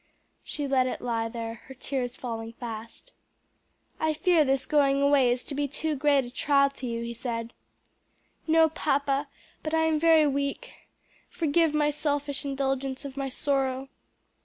[0.43, 3.11] She let it lie there, her tears falling fast.
[3.99, 7.13] "I fear this going away is to be too great a trial to you," he
[7.13, 7.53] said.
[8.47, 9.27] "No, papa,
[9.61, 10.73] but I am very weak.
[11.29, 13.89] Forgive my selfish indulgence of my sorrow."